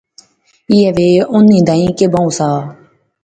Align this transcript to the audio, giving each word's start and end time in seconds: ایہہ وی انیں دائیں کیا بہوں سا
ایہہ 0.71 0.93
وی 0.95 1.09
انیں 1.35 1.65
دائیں 1.67 1.91
کیا 1.97 2.07
بہوں 2.13 2.31
سا 2.37 2.49